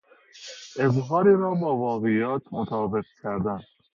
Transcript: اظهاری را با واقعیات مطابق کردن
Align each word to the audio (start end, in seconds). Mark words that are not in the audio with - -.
اظهاری 0.79 1.33
را 1.35 1.53
با 1.53 1.75
واقعیات 1.75 2.41
مطابق 2.51 3.05
کردن 3.23 3.59